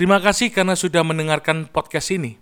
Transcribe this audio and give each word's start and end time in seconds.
Terima 0.00 0.16
kasih 0.16 0.48
karena 0.48 0.72
sudah 0.72 1.04
mendengarkan 1.04 1.68
podcast 1.68 2.08
ini. 2.08 2.40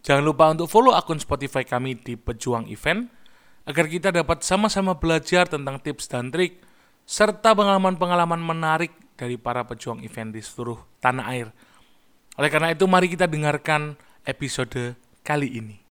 Jangan 0.00 0.24
lupa 0.24 0.48
untuk 0.48 0.72
follow 0.72 0.96
akun 0.96 1.20
Spotify 1.20 1.60
kami 1.60 2.00
di 2.00 2.16
Pejuang 2.16 2.64
Event 2.64 3.12
agar 3.68 3.92
kita 3.92 4.08
dapat 4.08 4.40
sama-sama 4.40 4.96
belajar 4.96 5.44
tentang 5.52 5.84
tips 5.84 6.08
dan 6.08 6.32
trik 6.32 6.64
serta 7.04 7.52
pengalaman-pengalaman 7.52 8.40
menarik 8.40 8.96
dari 9.20 9.36
para 9.36 9.68
pejuang 9.68 10.00
event 10.00 10.32
di 10.32 10.40
seluruh 10.40 10.80
tanah 11.04 11.28
air. 11.28 11.52
Oleh 12.40 12.48
karena 12.48 12.72
itu, 12.72 12.88
mari 12.88 13.12
kita 13.12 13.28
dengarkan 13.28 13.92
episode 14.24 14.96
kali 15.20 15.60
ini. 15.60 15.87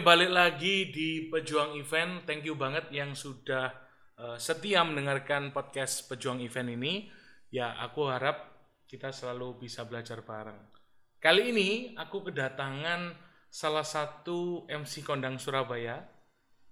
Oke, 0.00 0.16
balik 0.16 0.32
lagi 0.32 0.88
di 0.88 1.28
Pejuang 1.28 1.76
Event. 1.76 2.24
Thank 2.24 2.48
you 2.48 2.56
banget 2.56 2.88
yang 2.88 3.12
sudah 3.12 3.68
uh, 4.16 4.40
setia 4.40 4.80
mendengarkan 4.80 5.52
podcast 5.52 6.08
Pejuang 6.08 6.40
Event 6.40 6.72
ini. 6.72 7.12
Ya, 7.52 7.76
aku 7.76 8.08
harap 8.08 8.48
kita 8.88 9.12
selalu 9.12 9.60
bisa 9.60 9.84
belajar 9.84 10.24
bareng. 10.24 10.56
Kali 11.20 11.52
ini 11.52 11.92
aku 12.00 12.32
kedatangan 12.32 13.12
salah 13.52 13.84
satu 13.84 14.64
MC 14.72 15.04
kondang 15.04 15.36
Surabaya 15.36 16.00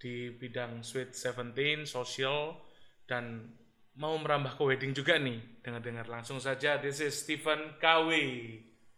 di 0.01 0.33
bidang 0.33 0.81
Sweet 0.81 1.13
Seventeen, 1.13 1.85
social, 1.85 2.57
dan 3.05 3.45
mau 4.01 4.17
merambah 4.17 4.57
ke 4.57 4.73
wedding 4.73 4.97
juga 4.97 5.21
nih. 5.21 5.61
Dengar-dengar 5.61 6.09
langsung 6.09 6.41
saja, 6.41 6.81
this 6.81 7.05
is 7.05 7.13
Stephen 7.13 7.77
KW. 7.77 8.09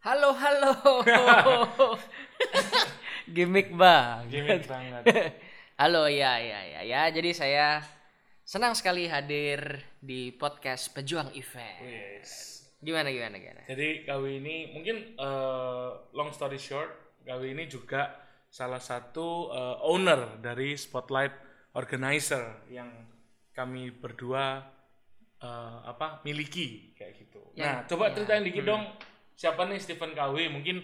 Halo, 0.07 0.31
halo. 0.39 0.71
Gimik 3.29 3.75
bang. 3.77 4.25
Gimik 4.31 4.65
banget. 4.65 5.03
halo, 5.81 6.09
ya, 6.09 6.41
ya, 6.41 6.61
ya, 6.65 6.81
ya. 6.83 7.03
Jadi 7.13 7.31
saya 7.37 7.85
senang 8.43 8.73
sekali 8.73 9.05
hadir 9.07 9.81
di 10.01 10.33
podcast 10.33 10.93
Pejuang 10.97 11.29
Event. 11.37 11.85
Yes. 11.85 12.31
Gimana, 12.81 13.13
gimana, 13.13 13.37
gimana? 13.37 13.63
Jadi 13.69 14.09
KW 14.09 14.25
ini 14.41 14.73
mungkin 14.73 15.13
uh, 15.21 16.01
long 16.17 16.33
story 16.33 16.57
short, 16.57 16.89
KW 17.29 17.53
ini 17.53 17.69
juga 17.69 18.17
salah 18.49 18.81
satu 18.81 19.53
uh, 19.53 19.77
owner 19.85 20.41
dari 20.41 20.75
Spotlight 20.75 21.35
Organizer 21.77 22.67
yang 22.73 22.89
kami 23.53 23.93
berdua 23.93 24.65
uh, 25.39 25.79
apa 25.85 26.25
miliki 26.25 26.97
kayak 26.97 27.15
gitu. 27.21 27.53
Ya, 27.53 27.63
nah, 27.63 27.77
coba 27.85 28.11
ya. 28.11 28.17
ceritain 28.17 28.43
dikit 28.43 28.65
Hmm. 28.65 28.71
dong 28.73 28.85
siapa 29.37 29.69
nih 29.69 29.79
Stephen 29.79 30.17
KW? 30.17 30.49
Mungkin 30.49 30.81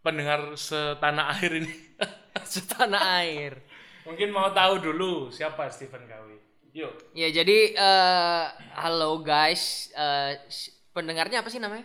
pendengar 0.00 0.54
setanah 0.54 1.34
air 1.34 1.52
ini 1.58 1.72
Setanah 2.44 3.02
air. 3.20 3.60
mungkin 4.02 4.30
mau 4.30 4.48
tahu 4.50 4.80
dulu 4.80 5.28
siapa 5.28 5.68
Stephen 5.68 6.04
KW. 6.04 6.28
Yuk. 6.72 7.12
Ya, 7.12 7.28
jadi 7.28 7.74
eh, 7.74 8.44
halo 8.74 9.20
guys. 9.20 9.92
Eh, 9.92 10.32
s- 10.46 10.72
pendengarnya 10.90 11.42
apa 11.42 11.48
sih 11.48 11.58
namanya? 11.58 11.84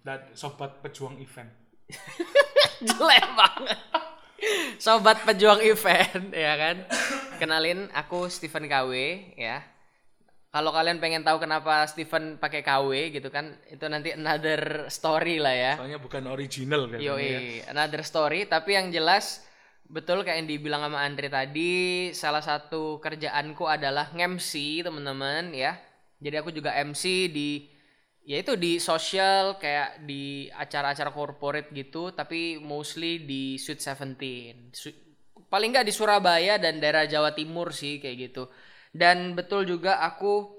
Dan 0.00 0.32
sobat 0.32 0.80
pejuang 0.80 1.18
event. 1.18 1.50
Jelek 2.80 3.26
banget. 3.34 3.78
Sobat 4.78 5.20
pejuang 5.22 5.58
event, 5.60 6.30
ya 6.30 6.54
kan? 6.54 6.76
Kenalin, 7.36 7.90
aku 7.90 8.30
Steven 8.30 8.64
KW, 8.64 8.92
ya. 9.34 9.60
Kalau 10.48 10.72
kalian 10.72 10.96
pengen 10.96 11.20
tahu 11.20 11.44
kenapa 11.44 11.84
Steven 11.84 12.40
pakai 12.40 12.64
KW 12.64 13.12
gitu 13.12 13.28
kan, 13.28 13.52
itu 13.68 13.84
nanti 13.84 14.16
another 14.16 14.88
story 14.88 15.36
lah 15.36 15.52
ya. 15.52 15.72
Soalnya 15.76 16.00
bukan 16.00 16.24
original 16.24 16.88
kan. 16.88 16.96
Yoi, 17.04 17.60
another 17.68 18.00
story. 18.00 18.48
Tapi 18.48 18.72
yang 18.72 18.88
jelas 18.88 19.44
betul 19.84 20.24
kayak 20.24 20.40
yang 20.40 20.48
dibilang 20.48 20.80
sama 20.88 21.04
Andre 21.04 21.28
tadi, 21.28 21.74
salah 22.16 22.40
satu 22.40 22.96
kerjaanku 22.96 23.68
adalah 23.68 24.08
nge-MC 24.16 24.80
teman-teman 24.88 25.52
ya. 25.52 25.76
Jadi 26.16 26.34
aku 26.40 26.48
juga 26.48 26.72
MC 26.72 27.28
di 27.28 27.68
ya 28.24 28.40
itu 28.40 28.56
di 28.56 28.80
sosial 28.80 29.60
kayak 29.60 30.04
di 30.08 30.48
acara-acara 30.48 31.12
corporate 31.12 31.68
gitu, 31.76 32.16
tapi 32.16 32.56
mostly 32.56 33.20
di 33.20 33.60
Sweet 33.60 33.84
Seventeen. 33.84 34.72
Su- 34.72 34.96
Paling 35.48 35.72
nggak 35.72 35.86
di 35.88 35.92
Surabaya 35.96 36.56
dan 36.60 36.76
daerah 36.80 37.04
Jawa 37.08 37.32
Timur 37.36 37.72
sih 37.72 38.00
kayak 38.00 38.16
gitu. 38.32 38.48
Dan 38.98 39.38
betul 39.38 39.62
juga 39.62 40.02
aku 40.02 40.50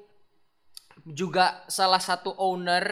juga 1.04 1.66
salah 1.68 2.00
satu 2.00 2.32
owner 2.38 2.86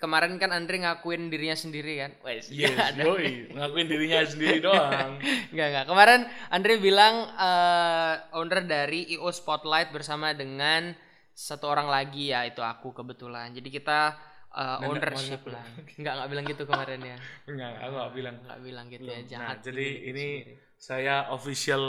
kemarin 0.00 0.40
kan 0.40 0.48
Andre 0.48 0.80
ngakuin 0.80 1.28
dirinya 1.28 1.52
sendiri 1.52 2.00
kan 2.00 2.10
Wes, 2.24 2.48
Yes, 2.48 2.72
nggak 2.72 2.88
ada. 2.96 3.02
yoi, 3.04 3.52
ngakuin 3.52 3.86
dirinya 3.86 4.20
sendiri 4.24 4.58
doang. 4.66 5.20
Nggak, 5.52 5.66
nggak. 5.70 5.84
Kemarin 5.86 6.20
Andre 6.48 6.72
bilang 6.80 7.14
eh, 7.28 8.14
owner 8.32 8.64
dari 8.64 9.12
IO 9.12 9.28
Spotlight 9.28 9.92
bersama 9.92 10.32
dengan 10.32 10.96
satu 11.30 11.68
orang 11.68 11.86
lagi 11.86 12.32
ya 12.32 12.48
itu 12.48 12.60
aku 12.60 12.90
kebetulan. 12.92 13.52
Jadi 13.52 13.68
kita 13.70 14.16
Nenek 14.50 14.82
ownership 14.82 15.42
lah. 15.46 15.62
Nggak 15.94 16.12
nggak 16.16 16.28
bilang 16.28 16.44
gitu 16.48 16.62
kemarin 16.64 17.00
ya. 17.04 17.16
Enggak, 17.50 17.70
aku 17.78 17.94
nggak 17.94 18.12
bilang. 18.16 18.36
Nggak 18.40 18.60
bilang 18.64 18.86
gitu 18.88 19.02
Belum. 19.04 19.14
ya. 19.14 19.20
Nah, 19.20 19.28
Jahat. 19.30 19.56
jadi 19.62 19.86
diri 19.86 20.08
ini 20.10 20.28
sendiri. 20.42 20.56
saya 20.74 21.16
official 21.30 21.84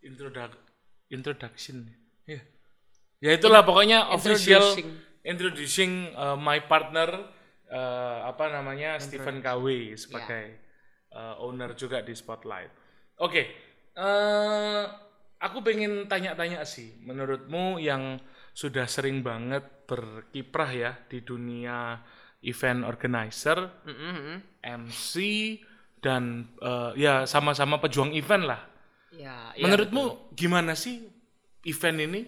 introduc 0.00 0.52
introduction. 1.08 2.01
Ya. 2.26 2.40
Ya 3.22 3.30
itulah 3.34 3.62
pokoknya 3.62 4.10
official 4.10 4.62
Introducing. 4.74 4.90
introducing 5.22 5.92
uh, 6.14 6.34
my 6.34 6.58
partner 6.66 7.30
uh, 7.70 8.26
apa 8.26 8.50
namanya 8.50 8.98
Stephen 8.98 9.38
KW 9.38 9.94
sebagai 9.94 10.58
uh, 11.14 11.38
owner 11.38 11.74
juga 11.74 12.02
di 12.02 12.12
Spotlight. 12.12 12.70
Oke. 13.18 13.42
eh, 13.92 14.84
aku 15.36 15.60
pengen 15.60 16.08
tanya-tanya 16.08 16.64
sih, 16.64 16.96
menurutmu 17.04 17.76
yang 17.76 18.16
sudah 18.56 18.88
sering 18.88 19.20
banget 19.20 19.60
berkiprah 19.84 20.70
ya 20.72 20.92
di 21.06 21.20
dunia 21.20 22.00
event 22.40 22.88
organizer, 22.88 23.84
Mm, 23.84 23.92
mm, 23.92 24.16
mm. 24.16 24.38
MC 24.64 25.12
dan 26.00 26.48
eh, 26.56 26.90
ya 26.96 27.28
sama-sama 27.28 27.78
pejuang 27.78 28.16
event 28.16 28.44
lah. 28.48 28.60
Ya, 29.12 29.52
ya, 29.52 29.60
Menurutmu 29.60 30.32
gimana 30.32 30.72
sih 30.72 31.04
event 31.66 31.98
ini? 32.00 32.20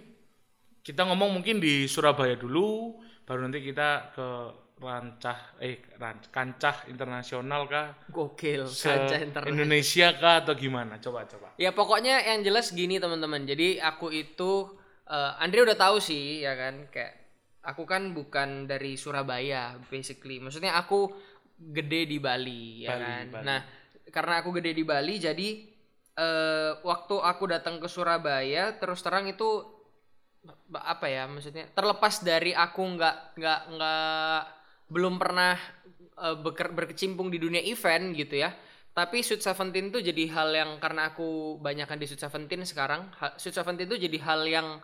Kita 0.85 1.09
ngomong 1.09 1.41
mungkin 1.41 1.59
di 1.65 1.89
Surabaya 1.89 2.37
dulu, 2.37 3.01
baru 3.25 3.49
nanti 3.49 3.65
kita 3.65 4.13
ke 4.13 4.29
rancah 4.75 5.57
eh 5.63 5.81
ran- 5.97 6.29
kancah 6.29 6.85
internasional 6.91 7.65
kah? 7.71 7.97
gokil. 8.13 8.69
Kancah 8.69 9.21
internet. 9.23 9.49
Indonesia 9.49 10.13
kah 10.19 10.45
atau 10.45 10.53
gimana? 10.53 11.01
Coba 11.01 11.25
coba. 11.25 11.57
Ya 11.57 11.73
pokoknya 11.73 12.21
yang 12.21 12.45
jelas 12.45 12.69
gini 12.75 13.01
teman-teman. 13.01 13.49
Jadi 13.49 13.81
aku 13.81 14.13
itu 14.13 14.77
eh, 15.09 15.33
Andre 15.41 15.65
udah 15.65 15.79
tahu 15.79 15.97
sih 16.03 16.45
ya 16.45 16.53
kan 16.59 16.91
kayak 16.93 17.13
aku 17.65 17.89
kan 17.89 18.13
bukan 18.13 18.69
dari 18.69 19.01
Surabaya 19.01 19.81
basically. 19.89 20.37
Maksudnya 20.43 20.77
aku 20.77 21.09
gede 21.55 22.05
di 22.11 22.19
Bali 22.21 22.85
ya 22.85 22.93
Bali, 22.93 23.05
kan. 23.05 23.25
Bali. 23.31 23.45
Nah, 23.47 23.59
karena 24.13 24.35
aku 24.45 24.51
gede 24.61 24.77
di 24.77 24.85
Bali 24.85 25.17
jadi 25.17 25.49
eh 26.15 26.73
waktu 26.87 27.15
aku 27.19 27.45
datang 27.51 27.83
ke 27.83 27.91
Surabaya 27.91 28.79
terus 28.79 29.03
terang 29.03 29.27
itu 29.27 29.67
apa 30.71 31.07
ya 31.09 31.25
maksudnya 31.27 31.67
terlepas 31.73 32.21
dari 32.23 32.53
aku 32.55 32.83
nggak 32.95 33.17
nggak 33.41 33.61
nggak 33.75 34.41
belum 34.93 35.15
pernah 35.17 35.57
eh, 36.21 36.37
beker- 36.39 36.75
berkecimpung 36.77 37.33
di 37.33 37.39
dunia 37.41 37.63
event 37.65 38.15
gitu 38.15 38.39
ya. 38.45 38.53
Tapi 38.95 39.27
Sweet 39.27 39.43
Seventeen 39.43 39.91
tuh 39.91 39.99
jadi 39.99 40.31
hal 40.31 40.55
yang 40.55 40.71
karena 40.79 41.11
aku 41.11 41.59
banyakkan 41.59 41.99
di 41.99 42.07
Sweet 42.07 42.23
Seventeen 42.31 42.63
sekarang 42.63 43.11
Sweet 43.35 43.59
Seventeen 43.59 43.91
tuh 43.91 43.99
jadi 43.99 44.19
hal 44.23 44.47
yang 44.47 44.79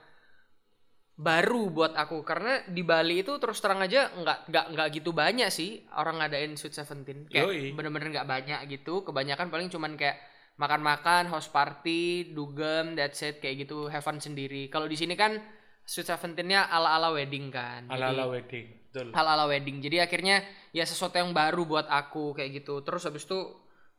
baru 1.15 1.71
buat 1.71 1.95
aku. 1.95 2.27
Karena 2.27 2.59
di 2.67 2.83
Bali 2.83 3.23
itu 3.23 3.39
terus 3.39 3.63
terang 3.63 3.79
aja 3.87 4.11
nggak 4.11 4.51
nggak 4.51 4.67
nggak 4.75 4.89
gitu 4.99 5.15
banyak 5.15 5.47
sih 5.55 5.87
orang 5.95 6.19
ngadain 6.19 6.59
Sweet 6.59 6.75
Seventeen. 6.75 7.31
Kayak 7.31 7.71
bener-bener 7.79 8.09
nggak 8.19 8.27
banyak 8.27 8.61
gitu. 8.67 9.07
Kebanyakan 9.07 9.47
paling 9.47 9.71
cuman 9.71 9.95
kayak 9.95 10.19
makan-makan 10.57 11.31
house 11.31 11.49
party 11.49 12.33
dugem 12.33 12.99
that's 12.99 13.23
it 13.23 13.39
kayak 13.39 13.69
gitu 13.69 13.87
have 13.87 14.05
fun 14.05 14.19
sendiri. 14.19 14.67
Kalau 14.73 14.89
di 14.89 14.97
sini 14.97 15.15
kan 15.15 15.39
Sweet 15.85 16.07
Seventeen-nya 16.07 16.71
ala-ala 16.71 17.11
wedding 17.11 17.51
kan 17.51 17.91
Ala-ala 17.91 18.31
wedding. 18.31 18.81
Betul. 18.91 19.15
hal 19.15 19.23
ala 19.23 19.47
wedding. 19.47 19.79
Jadi 19.79 20.03
akhirnya 20.03 20.43
ya 20.75 20.83
sesuatu 20.83 21.15
yang 21.15 21.31
baru 21.31 21.63
buat 21.63 21.87
aku 21.87 22.35
kayak 22.35 22.63
gitu. 22.63 22.83
Terus 22.83 23.07
habis 23.07 23.23
itu 23.23 23.39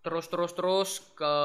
terus 0.03 0.27
terus 0.27 0.51
terus 0.51 0.89
ke 1.15 1.35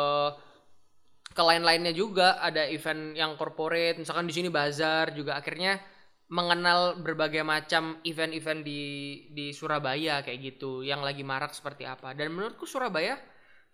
ke 1.30 1.42
lain-lainnya 1.46 1.94
juga. 1.94 2.42
Ada 2.42 2.66
event 2.66 3.14
yang 3.14 3.38
corporate 3.38 4.02
misalkan 4.02 4.26
di 4.26 4.34
sini 4.34 4.50
bazar 4.50 5.14
juga. 5.14 5.38
Akhirnya 5.38 5.78
mengenal 6.26 6.98
berbagai 6.98 7.46
macam 7.46 8.02
event-event 8.02 8.66
di 8.66 8.82
di 9.30 9.54
Surabaya 9.54 10.26
kayak 10.26 10.42
gitu. 10.42 10.82
Yang 10.82 11.06
lagi 11.06 11.22
marak 11.22 11.54
seperti 11.54 11.86
apa. 11.86 12.18
Dan 12.18 12.34
menurutku 12.34 12.66
Surabaya 12.66 13.14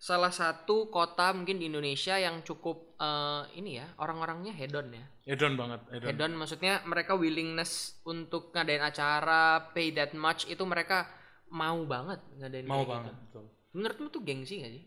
salah 0.03 0.35
satu 0.35 0.91
kota 0.91 1.31
mungkin 1.31 1.63
di 1.63 1.71
Indonesia 1.71 2.19
yang 2.19 2.43
cukup 2.43 2.99
eh, 2.99 3.55
ini 3.55 3.79
ya 3.79 3.87
orang-orangnya 4.03 4.51
hedon 4.51 4.91
ya. 4.91 5.05
Hedon 5.23 5.55
banget, 5.55 5.79
hedon. 5.95 6.07
Hedon 6.11 6.33
maksudnya 6.35 6.83
mereka 6.83 7.15
willingness 7.15 8.03
untuk 8.03 8.51
ngadain 8.51 8.83
acara 8.83 9.71
pay 9.71 9.95
that 9.95 10.11
much 10.11 10.43
itu 10.51 10.59
mereka 10.67 11.07
mau 11.55 11.79
banget 11.87 12.19
ngadain 12.35 12.67
Mau 12.67 12.83
gitu. 12.83 12.91
banget, 12.91 13.15
betul. 13.15 13.45
Menurutmu 13.71 14.07
tuh 14.11 14.21
gengsi 14.27 14.59
gak 14.59 14.73
sih? 14.75 14.83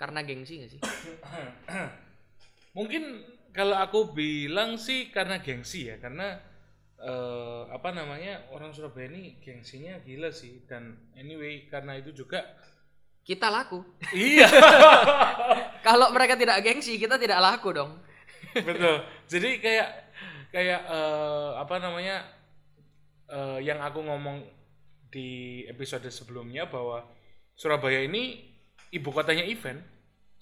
Karena 0.00 0.24
gengsi 0.24 0.54
gak 0.64 0.70
sih? 0.72 0.80
Mungkin 2.80 3.02
kalau 3.52 3.76
aku 3.76 4.16
bilang 4.16 4.80
sih 4.80 5.12
karena 5.12 5.44
gengsi 5.44 5.92
ya, 5.92 6.00
karena 6.00 6.40
eh, 6.96 7.62
apa 7.68 7.92
namanya 7.92 8.48
orang 8.48 8.72
Surabaya 8.72 9.12
ini 9.12 9.36
gengsinya 9.44 10.00
gila 10.00 10.32
sih 10.32 10.64
dan 10.64 11.12
anyway 11.20 11.68
karena 11.68 12.00
itu 12.00 12.16
juga 12.16 12.40
Kita 13.22 13.46
laku. 13.48 13.82
iya 14.10 14.50
Kalau 15.86 16.10
mereka 16.10 16.34
tidak 16.34 16.62
gengsi, 16.62 16.98
kita 16.98 17.18
tidak 17.18 17.38
laku 17.38 17.70
dong. 17.74 18.02
betul. 18.54 19.02
Jadi 19.30 19.62
kayak 19.62 19.88
kayak 20.52 20.80
eh, 20.84 21.50
apa 21.58 21.74
namanya 21.78 22.26
eh, 23.30 23.58
yang 23.62 23.78
aku 23.82 24.02
ngomong 24.02 24.42
di 25.12 25.62
episode 25.68 26.08
sebelumnya 26.08 26.66
bahwa 26.66 27.04
Surabaya 27.52 28.02
ini 28.02 28.52
ibu 28.90 29.08
kotanya 29.12 29.44
event. 29.44 29.80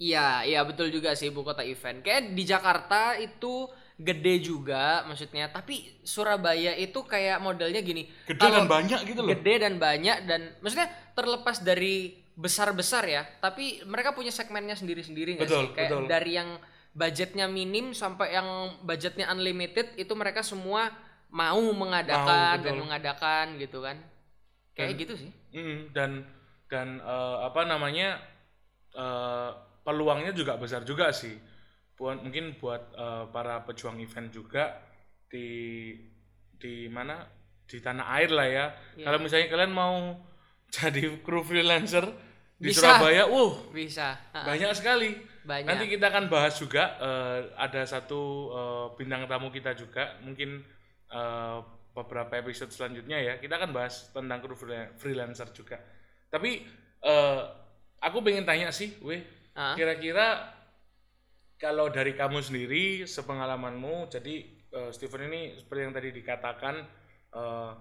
Iya, 0.01 0.49
iya 0.49 0.61
betul 0.65 0.89
juga 0.89 1.13
sih 1.13 1.29
ibu 1.29 1.45
kota 1.45 1.61
event. 1.61 2.01
Kayak 2.01 2.33
di 2.33 2.43
Jakarta 2.49 3.21
itu 3.21 3.69
gede 4.01 4.41
juga 4.41 5.05
maksudnya, 5.05 5.53
tapi 5.53 6.01
Surabaya 6.01 6.73
itu 6.81 7.05
kayak 7.05 7.37
modelnya 7.45 7.85
gini. 7.85 8.09
Gede 8.25 8.49
dan 8.49 8.65
banyak 8.65 9.01
gitu 9.05 9.21
loh. 9.21 9.29
Gede 9.37 9.55
dan 9.61 9.77
banyak 9.77 10.19
dan 10.25 10.57
maksudnya 10.65 10.89
terlepas 11.13 11.61
dari 11.61 12.20
besar-besar 12.39 13.05
ya, 13.07 13.23
tapi 13.43 13.83
mereka 13.85 14.15
punya 14.17 14.33
segmennya 14.33 14.79
sendiri-sendiri 14.79 15.37
nggak 15.37 15.49
sih? 15.49 15.69
Kayak 15.77 15.91
betul. 15.93 16.09
dari 16.09 16.33
yang 16.39 16.51
budgetnya 16.91 17.47
minim 17.47 17.95
sampai 17.95 18.35
yang 18.35 18.81
budgetnya 18.83 19.31
unlimited 19.31 19.95
itu 19.95 20.13
mereka 20.19 20.43
semua 20.43 20.91
mau 21.31 21.63
mengadakan 21.71 22.59
Mau, 22.59 22.65
dan 22.67 22.75
mengadakan 22.79 23.47
gitu 23.63 23.79
kan. 23.83 23.97
Kayak 24.75 24.95
gitu 25.07 25.15
sih. 25.27 25.31
Mm, 25.55 25.95
dan 25.95 26.11
dan 26.67 26.99
eh, 26.99 27.37
apa 27.47 27.67
namanya 27.67 28.19
eh, 28.95 29.51
peluangnya 29.87 30.35
juga 30.35 30.59
besar 30.59 30.83
juga 30.83 31.15
sih. 31.15 31.39
Buat 31.95 32.27
mungkin 32.27 32.59
buat 32.59 32.83
eh, 32.95 33.25
para 33.31 33.63
pejuang 33.63 34.03
event 34.03 34.31
juga 34.35 34.83
di 35.31 35.95
di 36.59 36.91
mana 36.91 37.23
di 37.71 37.79
tanah 37.79 38.07
air 38.19 38.31
lah 38.35 38.49
ya. 38.51 38.67
Iya. 38.99 39.05
Kalau 39.07 39.19
misalnya 39.23 39.47
kalian 39.47 39.75
mau 39.75 39.97
jadi 40.71 41.19
kru 41.21 41.43
freelancer 41.43 42.07
di 42.61 42.71
Bisa. 42.71 42.85
Surabaya, 42.97 43.27
uh 43.27 43.53
Bisa. 43.73 44.15
Ha, 44.33 44.45
banyak 44.47 44.71
sekali. 44.75 45.11
Banyak. 45.41 45.67
Nanti 45.67 45.85
kita 45.89 46.13
akan 46.13 46.29
bahas 46.29 46.55
juga 46.57 47.01
eh, 47.01 47.39
ada 47.57 47.83
satu 47.85 48.21
eh, 48.53 48.87
bintang 48.95 49.25
tamu 49.25 49.49
kita 49.49 49.73
juga 49.73 50.21
mungkin 50.21 50.61
eh, 51.09 51.59
beberapa 51.91 52.39
episode 52.39 52.71
selanjutnya 52.71 53.19
ya 53.19 53.35
kita 53.41 53.59
akan 53.59 53.75
bahas 53.75 54.13
tentang 54.13 54.39
kru 54.39 54.55
freela- 54.55 54.93
freelancer 54.95 55.49
juga. 55.51 55.81
Tapi 56.29 56.63
eh, 57.01 57.41
aku 57.99 58.21
pengen 58.21 58.45
tanya 58.45 58.71
sih, 58.71 58.95
weh, 59.01 59.21
Ah. 59.51 59.75
kira-kira 59.75 60.47
kalau 61.59 61.91
dari 61.91 62.17
kamu 62.17 62.41
sendiri 62.41 63.05
sepengalamanmu, 63.05 64.09
jadi 64.09 64.35
eh, 64.71 64.91
Steven 64.95 65.27
ini 65.29 65.59
seperti 65.59 65.81
yang 65.85 65.95
tadi 65.97 66.09
dikatakan 66.15 66.75
eh, 67.35 67.73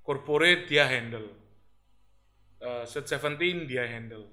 corporate 0.00 0.70
dia 0.70 0.86
handle, 0.86 1.26
eh, 2.60 2.84
Sweet 2.84 3.06
Seventeen 3.08 3.64
dia 3.68 3.84
handle. 3.84 4.26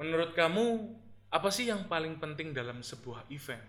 Menurut 0.00 0.34
kamu 0.34 0.90
apa 1.34 1.48
sih 1.50 1.70
yang 1.70 1.86
paling 1.90 2.18
penting 2.22 2.54
dalam 2.54 2.82
sebuah 2.82 3.26
event? 3.30 3.62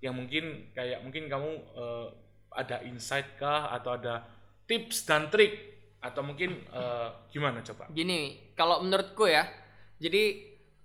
Yang 0.00 0.14
mungkin 0.16 0.44
kayak 0.76 1.00
mungkin 1.04 1.28
kamu 1.28 1.50
eh, 1.76 2.08
ada 2.54 2.80
insight 2.86 3.36
kah 3.36 3.72
atau 3.74 3.98
ada 3.98 4.24
tips 4.64 5.04
dan 5.04 5.28
trik 5.28 5.74
atau 6.00 6.20
mungkin 6.20 6.60
eh, 6.60 7.08
gimana 7.32 7.64
coba? 7.64 7.88
Gini, 7.92 8.52
kalau 8.52 8.84
menurutku 8.84 9.28
ya, 9.28 9.48
jadi 9.96 10.24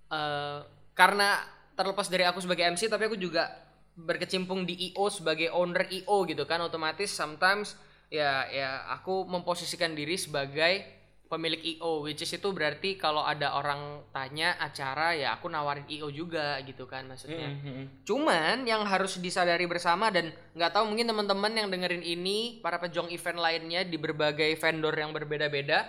eh, 0.08 0.58
karena 0.96 1.40
terlepas 1.76 2.08
dari 2.12 2.24
aku 2.28 2.44
sebagai 2.44 2.68
MC, 2.68 2.92
tapi 2.92 3.08
aku 3.08 3.16
juga 3.16 3.48
berkecimpung 3.96 4.64
di 4.64 4.92
IO 4.92 5.12
sebagai 5.12 5.52
owner 5.52 5.88
IO 5.88 6.24
gitu 6.24 6.44
kan, 6.48 6.60
otomatis 6.64 7.12
sometimes 7.12 7.76
ya 8.10 8.42
ya 8.50 8.90
aku 8.90 9.22
memposisikan 9.22 9.94
diri 9.94 10.18
sebagai 10.18 10.99
pemilik 11.30 11.78
IO, 11.78 12.02
which 12.02 12.26
is 12.26 12.34
itu 12.34 12.50
berarti 12.50 12.98
kalau 12.98 13.22
ada 13.22 13.54
orang 13.54 14.02
tanya 14.10 14.58
acara 14.58 15.14
ya 15.14 15.38
aku 15.38 15.46
nawarin 15.46 15.86
IO 15.86 16.10
juga 16.10 16.58
gitu 16.66 16.90
kan 16.90 17.06
maksudnya. 17.06 17.54
Mhm. 17.54 18.02
Cuman 18.02 18.66
yang 18.66 18.82
harus 18.82 19.22
disadari 19.22 19.70
bersama 19.70 20.10
dan 20.10 20.34
nggak 20.58 20.74
tahu 20.74 20.90
mungkin 20.90 21.06
teman-teman 21.06 21.54
yang 21.54 21.70
dengerin 21.70 22.02
ini 22.02 22.58
para 22.58 22.82
pejuang 22.82 23.14
event 23.14 23.38
lainnya 23.38 23.86
di 23.86 23.94
berbagai 23.94 24.58
vendor 24.58 24.90
yang 24.98 25.14
berbeda-beda 25.14 25.86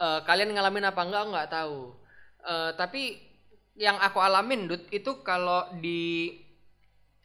eh, 0.00 0.20
kalian 0.24 0.56
ngalamin 0.56 0.88
apa 0.88 1.00
enggak 1.04 1.24
nggak 1.28 1.50
tahu. 1.52 1.80
Eh, 2.48 2.70
tapi 2.80 3.20
yang 3.76 4.00
aku 4.00 4.16
alamin 4.16 4.64
Dut 4.64 4.88
itu 4.88 5.20
kalau 5.20 5.68
di 5.76 6.30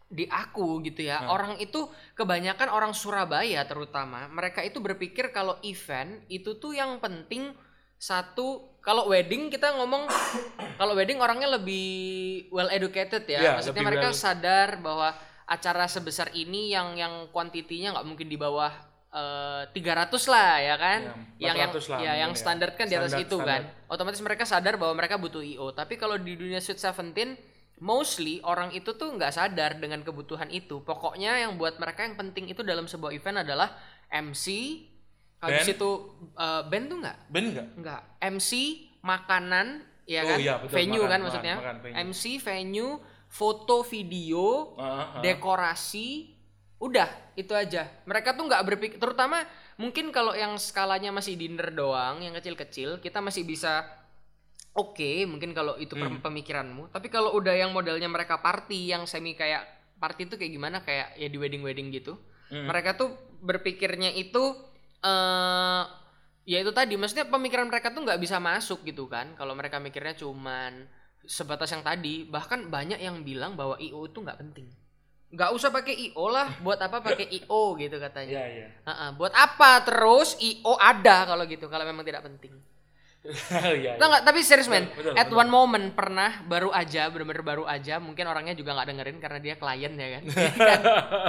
di 0.09 0.25
aku 0.25 0.81
gitu 0.81 1.05
ya. 1.05 1.29
Orang 1.29 1.61
itu 1.61 1.85
kebanyakan 2.17 2.73
orang 2.73 2.91
Surabaya 2.91 3.61
terutama 3.63 4.25
mereka 4.27 4.65
itu 4.65 4.81
berpikir 4.81 5.29
kalau 5.29 5.61
event 5.61 6.25
itu 6.27 6.57
tuh 6.57 6.73
yang 6.73 6.97
penting 6.97 7.53
satu 7.95 8.73
kalau 8.81 9.11
wedding 9.11 9.53
kita 9.53 9.75
ngomong 9.77 10.09
kalau 10.81 10.97
wedding 10.97 11.21
orangnya 11.21 11.55
lebih 11.55 11.87
well 12.49 12.73
educated 12.73 13.29
ya. 13.29 13.39
Ya, 13.39 13.51
maksudnya 13.55 13.85
mereka 13.85 14.09
well- 14.09 14.17
sadar 14.17 14.81
bahwa 14.81 15.13
acara 15.45 15.85
sebesar 15.85 16.33
ini 16.33 16.73
yang 16.73 16.97
yang 16.97 17.29
kuantitinya 17.29 17.97
nggak 17.97 18.07
mungkin 18.09 18.27
di 18.29 18.37
bawah 18.37 18.69
eh, 19.09 19.63
300 19.73 20.09
lah 20.29 20.51
ya 20.57 20.75
kan? 20.77 20.99
Ya, 21.37 21.53
yang 21.53 21.57
yang 21.57 21.69
400 21.73 21.85
lah 21.91 21.97
ya 21.99 22.03
yang 22.17 22.29
mungkin 22.29 22.33
ya. 22.33 22.41
standar 22.41 22.69
kan 22.73 22.85
di 22.85 22.95
atas 22.97 23.13
Standar- 23.13 23.25
itu 23.29 23.37
kan. 23.41 23.61
standar. 23.65 23.89
otomatis 23.93 24.21
mereka 24.21 24.43
sadar 24.45 24.73
bahwa 24.77 24.93
mereka 24.97 25.15
butuh 25.17 25.41
IO 25.41 25.69
tapi 25.69 25.97
kalau 25.97 26.17
di 26.17 26.33
dunia 26.33 26.57
Sweet 26.57 26.77
Seventeen 26.77 27.33
mostly 27.79 28.39
orang 28.43 28.71
itu 28.71 28.91
tuh 28.93 29.11
nggak 29.11 29.31
sadar 29.31 29.75
dengan 29.75 30.03
kebutuhan 30.03 30.47
itu 30.49 30.79
pokoknya 30.81 31.39
yang 31.39 31.55
buat 31.55 31.75
mereka 31.75 32.03
yang 32.03 32.15
penting 32.15 32.47
itu 32.47 32.59
dalam 32.61 32.85
sebuah 32.85 33.11
event 33.11 33.41
adalah 33.41 33.75
MC 34.09 34.45
habis 35.39 35.63
Band? 35.63 35.75
itu 35.75 35.89
eh, 36.35 36.61
band 36.67 36.85
tuh 36.85 36.97
nggak 36.99 37.17
Ben 37.27 37.45
enggak? 37.47 37.67
nggak 37.75 38.01
MC 38.29 38.51
makanan 38.99 39.67
ya 40.03 40.21
Oh 40.21 40.29
kan 40.29 40.37
iya, 40.37 40.53
betul, 40.57 40.75
venue 40.75 40.99
makan, 40.99 41.07
kan 41.07 41.09
makan, 41.09 41.21
maksudnya 41.23 41.55
makan, 41.55 41.75
venue. 41.79 41.97
MC 42.05 42.23
venue 42.37 42.91
foto 43.29 43.77
video 43.83 44.75
Ah, 44.75 44.83
ah. 45.15 45.21
dekorasi 45.21 46.35
udah 46.77 47.07
itu 47.35 47.51
aja 47.51 47.87
mereka 48.03 48.31
tuh 48.31 48.47
nggak 48.47 48.63
berpikir 48.65 48.97
terutama 48.97 49.43
mungkin 49.75 50.11
kalau 50.11 50.31
yang 50.31 50.55
skalanya 50.55 51.11
masih 51.11 51.35
dinner 51.35 51.71
doang 51.71 52.19
yang 52.19 52.31
kecil-kecil 52.33 52.99
kita 52.99 53.19
masih 53.19 53.43
bisa 53.43 53.83
oke 54.73 55.11
mungkin 55.25 55.51
kalau 55.51 55.75
itu 55.77 55.93
Hmm. 55.93 56.21
pemikiranmu. 56.21 56.93
Tapi 56.93 57.07
kalau 57.07 57.33
udah 57.35 57.53
yang 57.53 57.71
modelnya 57.71 58.07
mereka 58.07 58.39
party 58.39 58.91
yang 58.91 59.03
semi 59.03 59.33
kayak 59.33 59.65
party 59.97 60.29
itu 60.29 60.35
kayak 60.37 60.51
gimana? 60.51 60.77
Kayak 60.81 61.17
ya 61.17 61.27
di 61.27 61.37
wedding 61.37 61.63
wedding 61.63 61.89
gitu. 61.91 62.15
Hmm. 62.49 62.65
mereka 62.65 62.97
tuh 62.97 63.13
berpikirnya 63.45 64.09
itu 64.09 64.41
eh 64.99 65.83
ya 66.43 66.57
itu 66.65 66.73
tadi 66.73 66.97
maksudnya 66.97 67.29
pemikiran 67.29 67.69
mereka 67.69 67.93
tuh 67.93 68.01
nggak 68.01 68.17
bisa 68.17 68.41
masuk 68.41 68.81
gitu 68.83 69.05
kan? 69.05 69.37
Kalau 69.37 69.53
mereka 69.53 69.77
mikirnya 69.77 70.17
cuman 70.17 70.89
sebatas 71.21 71.69
yang 71.69 71.85
tadi 71.85 72.25
bahkan 72.25 72.65
banyak 72.67 72.97
yang 72.97 73.21
bilang 73.21 73.53
bahwa 73.53 73.77
IO 73.77 74.09
itu 74.09 74.17
nggak 74.17 74.39
penting. 74.41 74.65
Nggak 75.29 75.53
usah 75.53 75.69
pakai 75.69 75.93
IO 76.09 76.25
lah 76.25 76.49
buat 76.65 76.81
apa 76.81 77.05
pakai 77.05 77.29
IO 77.37 77.77
gitu 77.77 78.01
katanya. 78.01 78.33
Iya, 78.33 78.45
iya. 78.49 78.67
Ha-ha, 78.89 79.13
buat 79.13 79.29
apa 79.37 79.85
terus 79.85 80.33
IO 80.41 80.73
ada 80.81 81.29
kalau 81.29 81.45
gitu 81.45 81.69
kalau 81.69 81.85
memang 81.85 82.01
tidak 82.01 82.25
penting 82.25 82.57
Iya. 83.75 83.99
Tahu 83.99 84.07
nggak? 84.07 84.23
Tapi 84.23 84.39
serius 84.41 84.65
men, 84.65 84.87
Betul, 84.89 85.11
at 85.11 85.27
betul. 85.27 85.37
one 85.37 85.51
moment 85.51 85.85
pernah 85.91 86.39
baru 86.41 86.71
aja, 86.71 87.11
bener-bener 87.11 87.43
baru 87.43 87.63
aja, 87.63 87.99
mungkin 87.99 88.23
orangnya 88.25 88.55
juga 88.55 88.71
nggak 88.71 88.87
dengerin 88.87 89.17
karena 89.19 89.39
dia 89.39 89.55
klien 89.55 89.93
ya 89.93 90.07
kan. 90.09 90.23
Ini 90.29 90.55
kan, 90.55 90.81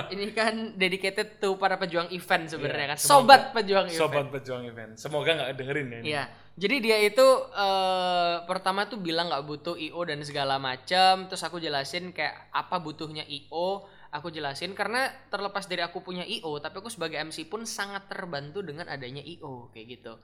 ini 0.08 0.26
kan 0.30 0.54
dedicated 0.74 1.28
to 1.36 1.54
para 1.54 1.74
pejuang 1.76 2.08
event 2.10 2.46
sebenarnya 2.46 2.86
Iya, 2.86 2.92
kan, 2.94 2.98
semoga- 2.98 3.10
sobat 3.10 3.42
pejuang 3.52 3.86
event. 3.86 3.98
Sobat 3.98 4.26
pejuang 4.30 4.62
event. 4.64 4.92
Semoga 4.94 5.30
nggak 5.34 5.50
dengerin 5.52 5.86
ya. 5.86 5.98
ini. 5.98 6.06
Iya. 6.08 6.24
Jadi 6.60 6.76
dia 6.80 6.98
itu 7.00 7.26
eh, 7.50 8.34
pertama 8.44 8.84
tuh 8.84 8.98
bilang 8.98 9.26
nggak 9.26 9.44
butuh 9.44 9.74
IO 9.74 10.00
dan 10.04 10.20
segala 10.22 10.56
macam. 10.56 11.26
Terus 11.26 11.42
aku 11.42 11.58
jelasin 11.58 12.12
kayak 12.12 12.50
apa 12.50 12.78
butuhnya 12.78 13.24
IO. 13.24 13.86
Aku 14.10 14.26
jelasin 14.28 14.74
karena 14.74 15.06
terlepas 15.26 15.66
dari 15.66 15.82
aku 15.82 16.02
punya 16.02 16.22
IO, 16.22 16.58
tapi 16.58 16.78
aku 16.78 16.90
sebagai 16.90 17.14
MC 17.20 17.46
pun 17.46 17.62
sangat 17.62 18.10
terbantu 18.10 18.58
dengan 18.58 18.86
adanya 18.86 19.22
IO 19.22 19.70
kayak 19.70 19.86
gitu. 19.98 20.18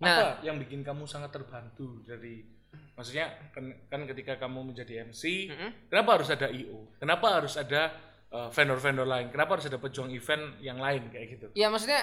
Nah, 0.00 0.08
Apa 0.08 0.26
yang 0.40 0.56
bikin 0.56 0.80
kamu 0.80 1.04
sangat 1.04 1.28
terbantu 1.28 2.00
dari 2.08 2.40
maksudnya 2.96 3.32
kan, 3.52 3.68
kan 3.92 4.00
ketika 4.08 4.40
kamu 4.40 4.72
menjadi 4.72 5.04
MC, 5.08 5.52
Mm-mm. 5.52 5.70
kenapa 5.92 6.16
harus 6.16 6.28
ada 6.32 6.48
IO? 6.48 6.88
Kenapa 6.96 7.26
harus 7.36 7.54
ada 7.60 7.92
uh, 8.32 8.48
vendor-vendor 8.48 9.04
lain? 9.04 9.28
Kenapa 9.28 9.60
harus 9.60 9.68
ada 9.68 9.76
pejuang 9.76 10.08
event 10.08 10.56
yang 10.64 10.80
lain 10.80 11.12
kayak 11.12 11.26
gitu? 11.36 11.46
Ya 11.52 11.68
maksudnya 11.68 12.00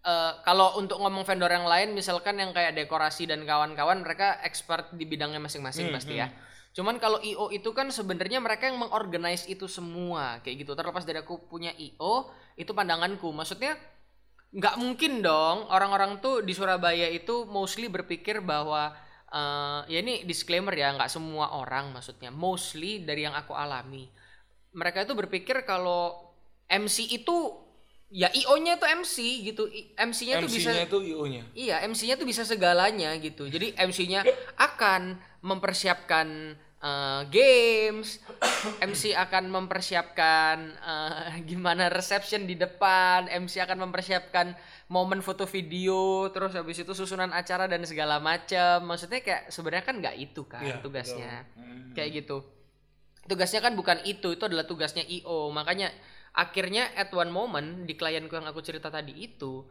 eh, 0.00 0.32
kalau 0.46 0.78
untuk 0.78 1.02
ngomong 1.02 1.26
vendor 1.26 1.50
yang 1.50 1.66
lain 1.66 1.90
misalkan 1.92 2.38
yang 2.38 2.54
kayak 2.54 2.72
dekorasi 2.78 3.26
dan 3.26 3.42
kawan-kawan 3.42 4.00
mereka 4.00 4.38
expert 4.46 4.94
di 4.94 5.04
bidangnya 5.04 5.42
masing-masing 5.42 5.90
Hmm, 5.90 5.96
pasti 5.98 6.14
ya. 6.18 6.30
Cuman 6.70 7.02
kalau 7.02 7.18
IO 7.18 7.50
itu 7.50 7.74
kan 7.74 7.90
sebenarnya 7.90 8.38
mereka 8.38 8.70
yang 8.70 8.78
mengorganize 8.78 9.50
itu 9.50 9.66
semua 9.66 10.38
kayak 10.46 10.62
gitu. 10.62 10.78
Terlepas 10.78 11.02
dari 11.02 11.18
aku 11.18 11.50
punya 11.50 11.74
IO, 11.74 12.30
itu 12.54 12.70
pandanganku. 12.70 13.26
Maksudnya 13.34 13.74
nggak 14.50 14.76
mungkin 14.82 15.22
dong 15.22 15.70
orang-orang 15.70 16.18
tuh 16.18 16.42
di 16.42 16.50
Surabaya 16.50 17.06
itu 17.06 17.46
mostly 17.46 17.86
berpikir 17.86 18.42
bahwa 18.42 18.90
eh, 19.30 19.80
ya 19.86 19.98
ini 20.02 20.26
disclaimer 20.26 20.74
ya 20.74 20.90
nggak 20.94 21.10
semua 21.10 21.54
orang 21.54 21.94
maksudnya 21.94 22.34
mostly 22.34 23.02
dari 23.06 23.26
yang 23.26 23.34
aku 23.38 23.54
alami 23.54 24.10
mereka 24.74 25.06
itu 25.06 25.14
berpikir 25.14 25.62
kalau 25.66 26.30
MC 26.70 27.10
itu 27.10 27.36
ya 28.10 28.26
IO-nya 28.34 28.78
itu 28.78 28.86
MC 28.86 29.16
gitu 29.46 29.62
MC-nya 29.94 30.42
tuh 30.42 30.50
bisa 30.50 30.70
MC-nya 30.74 30.84
itu 30.86 30.98
IO-nya. 31.14 31.42
Iya, 31.54 31.76
MC-nya 31.86 32.14
tuh 32.18 32.26
bisa 32.26 32.42
segalanya 32.42 33.14
gitu. 33.22 33.46
Jadi 33.46 33.74
MC-nya 33.78 34.26
akan 34.58 35.18
mempersiapkan 35.46 36.58
eh, 36.80 37.22
games, 37.28 38.18
MC 38.90 39.12
akan 39.12 39.52
mempersiapkan 39.52 40.56
eh, 40.76 41.32
gimana 41.50 41.92
reception 41.92 42.48
di 42.48 42.56
depan, 42.56 43.28
MC 43.28 43.60
akan 43.60 43.88
mempersiapkan 43.88 44.56
momen 44.90 45.20
foto 45.22 45.46
video, 45.46 46.26
terus 46.34 46.56
habis 46.56 46.80
itu 46.80 46.92
susunan 46.96 47.30
acara 47.30 47.68
dan 47.70 47.84
segala 47.86 48.18
macam. 48.18 48.88
Maksudnya 48.88 49.20
kayak 49.22 49.52
sebenarnya 49.52 49.84
kan 49.86 49.96
nggak 50.00 50.16
itu 50.18 50.42
kan 50.48 50.64
Iya, 50.64 50.76
tugasnya. 50.82 51.46
betul. 51.46 51.62
Hmm. 51.62 51.92
Kayak 51.94 52.10
gitu. 52.24 52.36
Tugasnya 53.28 53.60
kan 53.62 53.78
bukan 53.78 54.02
itu, 54.02 54.34
itu 54.34 54.42
adalah 54.42 54.66
tugasnya 54.66 55.06
IO. 55.06 55.54
Makanya 55.54 55.92
akhirnya 56.34 56.90
at 56.94 57.10
one 57.14 57.30
moment 57.30 57.86
di 57.86 57.94
klienku 57.94 58.34
yang 58.34 58.46
aku 58.46 58.62
cerita 58.62 58.86
tadi 58.86 59.14
itu 59.18 59.66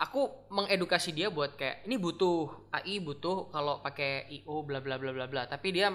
aku 0.00 0.50
mengedukasi 0.50 1.14
dia 1.14 1.28
buat 1.30 1.54
kayak 1.54 1.86
ini 1.86 2.00
butuh 2.00 2.72
AI 2.72 2.98
butuh 3.04 3.52
kalau 3.52 3.78
pakai 3.84 4.26
IO 4.42 4.64
bla 4.66 4.80
bla 4.82 4.96
bla 4.98 5.12
bla 5.14 5.28
bla 5.28 5.46
tapi 5.46 5.70
dia 5.70 5.92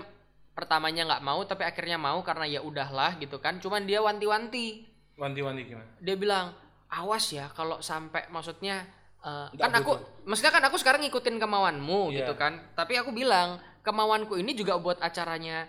pertamanya 0.59 1.07
nggak 1.07 1.23
mau 1.23 1.39
tapi 1.47 1.63
akhirnya 1.63 1.95
mau 1.95 2.19
karena 2.19 2.43
ya 2.45 2.59
udahlah 2.59 3.15
gitu 3.15 3.39
kan. 3.39 3.63
Cuman 3.63 3.87
dia 3.87 4.03
wanti-wanti. 4.03 4.83
Wanti-wanti 5.15 5.61
gimana? 5.63 5.87
dia 5.99 6.15
bilang 6.15 6.51
awas 6.87 7.31
ya 7.31 7.47
kalau 7.51 7.79
sampai 7.79 8.27
maksudnya 8.27 8.83
Nggak 9.19 9.59
kan 9.59 9.73
aku 9.83 9.91
maksudnya 10.23 10.47
kan 10.47 10.63
aku 10.63 10.79
sekarang 10.79 11.03
ngikutin 11.03 11.43
kemauanmu 11.43 12.11
Iya. 12.11 12.23
gitu 12.23 12.33
kan. 12.39 12.55
Tapi 12.71 12.95
aku 12.95 13.11
bilang 13.11 13.59
kemauanku 13.83 14.39
ini 14.39 14.55
juga 14.55 14.79
buat 14.79 14.95
acaranya 14.99 15.67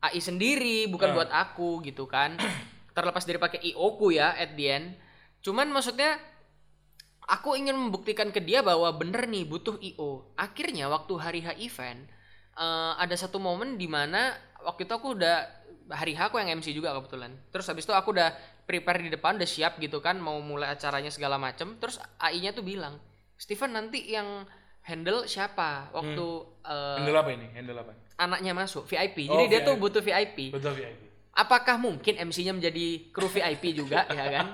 AI 0.00 0.16
sendiri 0.18 0.88
bukan 0.88 1.12
Ah. 1.12 1.14
buat 1.16 1.28
aku 1.28 1.84
gitu 1.84 2.08
kan. 2.08 2.36
Terlepas 2.96 3.28
dari 3.28 3.36
pakai 3.36 3.60
IO 3.60 3.96
ku 3.96 4.08
ya 4.08 4.32
at 4.32 4.56
the 4.56 4.64
end. 4.72 4.96
Cuman 5.44 5.68
maksudnya 5.68 6.16
aku 7.28 7.60
ingin 7.60 7.76
membuktikan 7.76 8.32
ke 8.32 8.40
dia 8.40 8.64
bahwa 8.64 8.88
bener 8.96 9.28
nih 9.28 9.44
butuh 9.44 9.76
IO 9.78 10.32
akhirnya 10.34 10.88
waktu 10.88 11.12
hari 11.20 11.40
H 11.44 11.60
event 11.60 12.08
eh, 12.58 12.92
ada 12.96 13.14
satu 13.14 13.38
momen 13.38 13.74
di 13.74 13.86
mana 13.86 14.34
waktu 14.60 14.82
itu 14.82 14.92
aku 14.92 15.14
udah 15.14 15.46
hari 15.88 16.12
H 16.12 16.28
aku 16.28 16.36
yang 16.36 16.52
MC 16.52 16.72
juga 16.72 16.92
kebetulan 16.92 17.32
terus 17.48 17.64
habis 17.64 17.82
itu 17.82 17.92
aku 17.92 18.10
udah 18.10 18.34
prepare 18.62 19.00
di 19.00 19.08
depan 19.08 19.34
udah 19.34 19.48
siap 19.48 19.78
gitu 19.78 19.98
kan 19.98 20.18
mau 20.18 20.36
mulai 20.38 20.68
acaranya 20.68 21.08
segala 21.08 21.38
macem 21.38 21.78
terus 21.78 21.96
AI-nya 22.18 22.52
tuh 22.52 22.60
bilang 22.60 23.00
Steven 23.34 23.70
nanti 23.70 24.04
yang 24.04 24.44
handle 24.82 25.24
siapa 25.24 25.88
waktu 25.90 26.24
eh, 26.62 26.96
Handle 27.00 27.16
apa 27.16 27.30
ini? 27.30 27.46
Handle 27.50 27.78
apa? 27.78 27.92
anaknya 28.18 28.52
masuk 28.52 28.82
VIP 28.84 29.24
Oh, 29.24 29.38
jadi 29.38 29.44
dia 29.46 29.60
VIP. 29.60 29.64
tuh 29.64 29.74
butuh 29.78 30.02
VIP 30.02 30.38
Betul 30.50 30.74
VIP. 30.74 31.00
apakah 31.32 31.78
mungkin 31.78 32.18
MC-nya 32.18 32.50
menjadi 32.50 32.86
kru 33.08 33.24
VIP 33.26 33.72
juga 33.72 34.04
ya 34.18 34.26
kan 34.28 34.46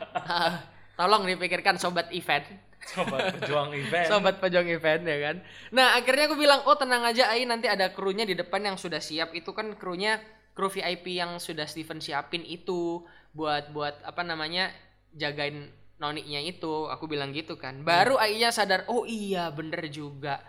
tolong 0.94 1.24
dipikirkan 1.24 1.74
sobat 1.74 2.12
event 2.12 2.44
Sobat 2.84 3.40
pejuang 3.40 3.70
event. 3.72 4.06
sobat 4.10 4.36
pejuang 4.38 4.68
event 4.68 5.02
ya 5.04 5.18
kan? 5.30 5.36
Nah 5.72 5.96
akhirnya 5.96 6.28
aku 6.28 6.36
bilang 6.36 6.60
oh 6.68 6.76
tenang 6.76 7.02
aja 7.04 7.32
Ai 7.32 7.48
nanti 7.48 7.66
ada 7.70 7.90
krunya 7.96 8.28
di 8.28 8.36
depan 8.36 8.60
yang 8.60 8.76
sudah 8.76 9.00
siap. 9.00 9.32
Itu 9.32 9.56
kan 9.56 9.74
krunya 9.80 10.20
kru 10.52 10.68
VIP 10.68 11.18
yang 11.18 11.40
sudah 11.40 11.66
Steven 11.66 11.98
siapin 11.98 12.44
itu 12.46 13.02
buat 13.34 13.72
buat 13.74 13.98
apa 14.06 14.22
namanya 14.22 14.70
jagain 15.16 15.72
noniknya 15.98 16.44
itu. 16.44 16.86
Aku 16.92 17.08
bilang 17.08 17.32
gitu 17.32 17.56
kan. 17.56 17.80
Baru 17.82 18.20
Ai-nya 18.20 18.52
sadar 18.52 18.84
oh 18.92 19.08
iya 19.08 19.48
bener 19.50 19.88
juga. 19.88 20.44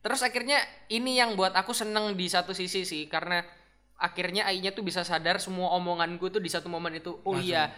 Terus 0.00 0.24
akhirnya 0.24 0.60
ini 0.88 1.20
yang 1.20 1.36
buat 1.36 1.52
aku 1.52 1.76
seneng 1.76 2.16
di 2.16 2.28
satu 2.28 2.56
sisi 2.56 2.88
sih 2.88 3.04
karena 3.08 3.44
akhirnya 4.00 4.48
Ai-nya 4.48 4.72
tuh 4.72 4.80
bisa 4.80 5.04
sadar 5.04 5.36
semua 5.40 5.76
omonganku 5.76 6.32
tuh 6.32 6.40
di 6.40 6.48
satu 6.48 6.72
momen 6.72 6.96
itu 6.96 7.20
oh 7.20 7.36
iya 7.36 7.68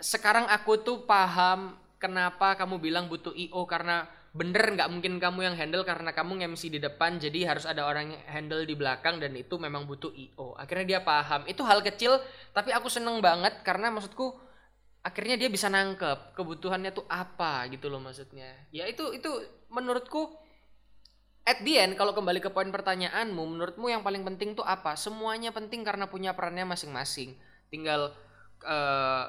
sekarang 0.00 0.46
aku 0.48 0.80
tuh 0.80 1.04
paham 1.04 1.74
kenapa 1.98 2.54
kamu 2.54 2.78
bilang 2.78 3.10
butuh 3.10 3.34
IO 3.34 3.66
karena 3.66 4.06
bener 4.38 4.76
nggak 4.76 4.88
mungkin 4.92 5.18
kamu 5.18 5.50
yang 5.50 5.56
handle 5.58 5.82
karena 5.82 6.14
kamu 6.14 6.46
MC 6.54 6.70
di 6.70 6.78
depan 6.78 7.18
jadi 7.18 7.48
harus 7.48 7.66
ada 7.66 7.88
orang 7.88 8.14
yang 8.14 8.22
handle 8.30 8.62
di 8.62 8.78
belakang 8.78 9.18
dan 9.18 9.34
itu 9.34 9.58
memang 9.58 9.88
butuh 9.88 10.14
IO 10.14 10.54
akhirnya 10.54 10.96
dia 10.96 11.00
paham. 11.02 11.44
Itu 11.50 11.66
hal 11.66 11.82
kecil 11.82 12.22
tapi 12.54 12.70
aku 12.70 12.86
seneng 12.86 13.18
banget 13.18 13.60
karena 13.66 13.90
maksudku 13.90 14.38
akhirnya 15.02 15.40
dia 15.40 15.48
bisa 15.48 15.66
nangkep 15.72 16.38
kebutuhannya 16.38 16.94
tuh 16.94 17.06
apa 17.10 17.66
gitu 17.72 17.90
loh 17.90 17.98
maksudnya. 17.98 18.52
Ya 18.70 18.86
itu 18.86 19.10
itu 19.16 19.28
menurutku 19.72 20.30
at 21.48 21.64
the 21.64 21.80
end 21.80 21.96
kalau 21.96 22.12
kembali 22.12 22.44
ke 22.44 22.52
poin 22.52 22.68
pertanyaanmu 22.68 23.40
menurutmu 23.40 23.88
yang 23.88 24.04
paling 24.04 24.22
penting 24.22 24.52
tuh 24.52 24.66
apa? 24.68 24.94
Semuanya 24.94 25.50
penting 25.50 25.80
karena 25.82 26.06
punya 26.06 26.36
perannya 26.36 26.68
masing-masing. 26.68 27.32
Tinggal 27.72 28.12
eh, 28.62 29.24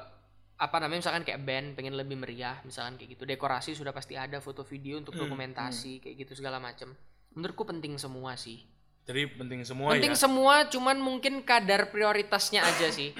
apa 0.60 0.76
namanya 0.76 1.00
misalkan 1.00 1.24
kayak 1.24 1.40
band 1.40 1.66
pengen 1.72 1.96
lebih 1.96 2.14
meriah 2.14 2.60
misalkan 2.62 2.94
kayak 2.94 3.16
gitu 3.16 3.24
dekorasi 3.24 3.72
sudah 3.72 3.90
pasti 3.90 4.12
ada 4.14 4.38
foto 4.38 4.60
video 4.62 4.94
untuk 4.94 5.16
Hmm, 5.16 5.24
dokumentasi 5.24 5.98
kayak 5.98 6.16
gitu 6.20 6.36
segala 6.36 6.60
macam 6.60 6.92
menurutku 7.32 7.64
penting 7.64 7.96
semua 7.96 8.36
sih 8.36 8.60
Jadi 9.02 9.26
penting 9.32 9.64
semua 9.64 9.90
penting 9.90 10.12
ya. 10.12 10.20
semua 10.20 10.54
cuman 10.66 11.00
mungkin 11.00 11.40
kadar 11.42 11.88
prioritasnya 11.88 12.60
aja 12.60 12.92
sih 12.92 13.16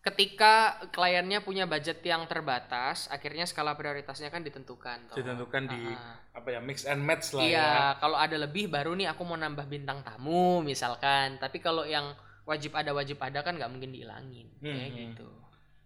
ketika 0.00 0.54
kliennya 0.90 1.40
punya 1.40 1.64
budget 1.64 2.00
yang 2.02 2.24
terbatas 2.24 3.08
akhirnya 3.08 3.44
skala 3.44 3.72
prioritasnya 3.72 4.28
kan 4.28 4.40
ditentukan 4.40 5.08
toh. 5.08 5.16
Ditentukan 5.16 5.62
di 5.66 5.80
Ah. 5.86 6.20
apa 6.34 6.48
ya 6.50 6.60
mix 6.60 6.84
and 6.84 7.00
match 7.00 7.32
lah 7.32 7.40
ya. 7.40 7.48
Iya, 7.48 7.68
kalau 7.98 8.16
ada 8.16 8.36
lebih 8.36 8.68
baru 8.68 8.92
nih 8.92 9.08
aku 9.08 9.22
mau 9.22 9.32
nambah 9.34 9.64
bintang 9.64 10.00
tamu 10.00 10.60
misalkan. 10.60 11.38
Tapi 11.38 11.56
kalau 11.58 11.84
yang 11.84 12.12
wajib 12.44 12.72
ada 12.74 12.92
wajib 12.92 13.16
ada 13.18 13.40
kan 13.40 13.56
nggak 13.56 13.70
mungkin 13.70 13.92
dihilangin 13.92 14.48
kayak 14.58 14.88
Hmm. 14.88 14.96
gitu. 15.08 15.28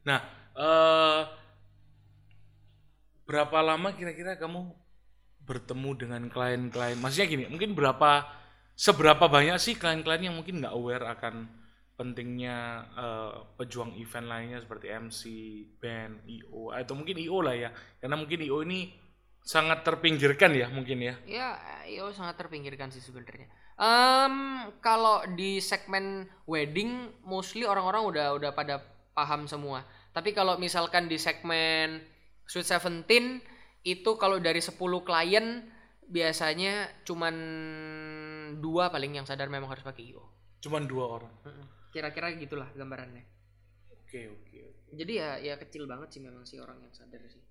Nah, 0.03 0.19
eh 0.59 1.23
berapa 3.29 3.59
lama 3.61 3.95
kira-kira 3.95 4.35
kamu 4.41 4.75
bertemu 5.47 5.91
dengan 5.97 6.23
klien-klien? 6.29 6.99
Maksudnya 6.99 7.29
gini, 7.29 7.45
mungkin 7.47 7.73
berapa 7.73 8.27
seberapa 8.75 9.29
banyak 9.31 9.57
sih 9.57 9.79
klien-klien 9.79 10.29
yang 10.29 10.37
mungkin 10.37 10.61
nggak 10.61 10.75
aware 10.75 11.05
akan 11.07 11.49
pentingnya 11.99 12.87
eh, 12.95 13.35
pejuang 13.59 13.99
event 13.99 14.27
lainnya 14.31 14.59
seperti 14.63 14.87
MC, 14.87 15.21
band, 15.83 16.23
IO 16.31 16.71
atau 16.71 16.95
mungkin 16.95 17.19
IO 17.19 17.43
lah 17.43 17.59
ya. 17.59 17.71
Karena 17.99 18.15
mungkin 18.15 18.39
IO 18.47 18.63
ini 18.63 18.95
sangat 19.43 19.83
terpinggirkan 19.83 20.55
ya 20.55 20.71
mungkin 20.71 21.03
ya. 21.03 21.15
Ya, 21.27 21.49
IO 21.91 22.15
sangat 22.15 22.39
terpinggirkan 22.39 22.95
sih 22.95 23.03
sebenarnya. 23.03 23.51
Em, 23.79 24.35
kalau 24.79 25.27
di 25.35 25.59
segmen 25.59 26.31
wedding 26.47 27.11
mostly 27.27 27.67
orang-orang 27.67 28.03
udah 28.07 28.27
udah 28.39 28.51
pada 28.55 28.79
paham 29.17 29.51
semua. 29.51 29.83
Tapi 30.13 30.31
kalau 30.35 30.57
misalkan 30.57 31.07
di 31.07 31.21
segmen 31.21 32.03
Sweet 32.49 32.67
Seventeen 32.67 33.45
itu 33.87 34.17
kalau 34.19 34.41
dari 34.43 34.59
10 34.59 34.75
klien 35.05 35.47
biasanya 36.09 37.05
cuman 37.05 37.35
dua 38.59 38.89
paling 38.89 39.21
yang 39.21 39.29
sadar 39.29 39.53
memang 39.53 39.69
harus 39.69 39.85
pakai 39.85 40.09
IO. 40.09 40.25
Cuman 40.65 40.89
dua 40.89 41.21
orang. 41.21 41.35
Kira-kira 41.93 42.33
gitulah 42.35 42.69
gambarannya. 42.73 43.25
Oke, 43.93 44.25
oke. 44.33 44.57
oke. 44.73 44.93
Jadi 44.97 45.13
ya 45.21 45.37
ya 45.37 45.55
kecil 45.61 45.85
banget 45.85 46.17
sih 46.17 46.21
memang 46.25 46.49
sih 46.49 46.57
orang 46.57 46.81
yang 46.81 46.93
sadar 46.97 47.21
sih. 47.29 47.45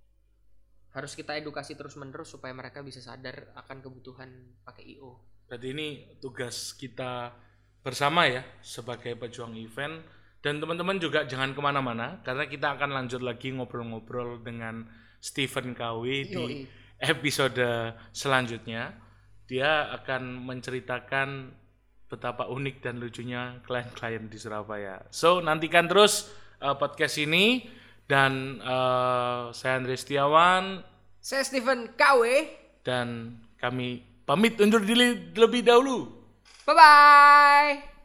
Harus 0.98 1.14
kita 1.14 1.38
edukasi 1.38 1.78
terus-menerus 1.78 2.34
supaya 2.34 2.52
mereka 2.58 2.82
bisa 2.82 2.98
sadar 2.98 3.54
akan 3.54 3.86
kebutuhan 3.86 4.58
pakai 4.66 4.98
IO. 4.98 5.22
Berarti 5.46 5.68
ini 5.70 6.18
tugas 6.18 6.74
kita 6.74 7.32
bersama 7.86 8.26
ya 8.26 8.42
sebagai 8.66 9.14
pejuang 9.16 9.54
event 9.56 10.02
dan 10.48 10.64
teman-teman 10.64 10.96
juga 10.96 11.28
jangan 11.28 11.52
ke 11.52 11.60
mana-mana 11.60 12.24
karena 12.24 12.48
kita 12.48 12.80
akan 12.80 12.96
lanjut 12.96 13.20
lagi 13.20 13.52
ngobrol-ngobrol 13.52 14.40
dengan 14.40 14.88
Stephen 15.20 15.76
KW 15.76 16.04
di 16.24 16.64
episode 17.04 17.60
selanjutnya. 18.16 18.96
Dia 19.44 19.92
akan 19.92 20.48
menceritakan 20.48 21.52
betapa 22.08 22.48
unik 22.48 22.80
dan 22.80 22.96
lucunya 23.04 23.60
klien-klien 23.68 24.32
di 24.32 24.40
Surabaya. 24.40 25.04
So 25.12 25.44
nantikan 25.44 25.92
terus 25.92 26.32
uh, 26.64 26.80
podcast 26.80 27.20
ini 27.20 27.68
dan 28.08 28.64
uh, 28.64 29.52
saya 29.52 29.84
Andre 29.84 30.00
Setiawan 30.00 30.80
Saya 31.20 31.44
Steven 31.44 31.92
KW. 32.00 32.24
dan 32.88 33.36
kami 33.60 34.00
pamit 34.24 34.56
undur 34.64 34.80
diri 34.80 35.36
lebih 35.36 35.60
dahulu. 35.60 36.08
Bye 36.64 36.72
bye. 36.72 37.97